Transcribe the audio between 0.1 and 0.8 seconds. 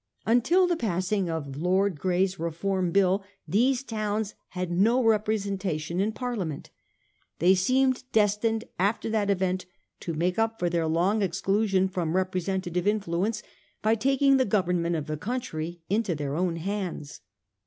Until the